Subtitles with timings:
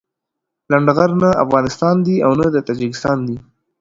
[0.71, 3.37] لنډغر نه افغانستان دي او نه د تاجيکستان دي.